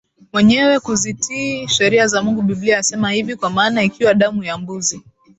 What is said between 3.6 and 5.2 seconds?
ikiwa damu ya mbuzi